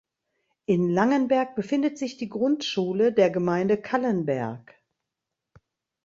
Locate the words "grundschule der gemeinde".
2.27-3.79